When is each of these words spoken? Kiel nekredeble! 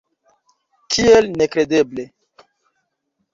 Kiel 0.95 1.29
nekredeble! 1.43 2.07